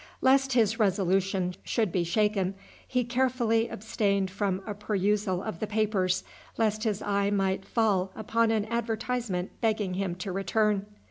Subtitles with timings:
[0.19, 2.55] Lest his resolution should be shaken
[2.87, 6.23] he carefully abstained from a perusal of the papers,
[6.57, 10.87] lest his eye might fall upon an advertisement begging him to return.